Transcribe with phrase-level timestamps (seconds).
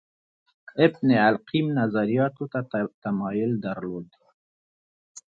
[0.85, 2.59] ابن القیم نظریاتو ته
[3.03, 4.09] تمایل درلود